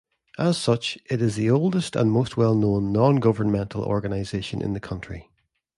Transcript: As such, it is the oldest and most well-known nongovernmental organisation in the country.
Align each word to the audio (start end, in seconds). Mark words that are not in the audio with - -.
As 0.39 0.57
such, 0.57 0.97
it 1.11 1.21
is 1.21 1.35
the 1.35 1.51
oldest 1.51 1.95
and 1.95 2.11
most 2.11 2.35
well-known 2.35 2.91
nongovernmental 2.91 3.85
organisation 3.85 4.59
in 4.59 4.73
the 4.73 4.79
country. 4.79 5.29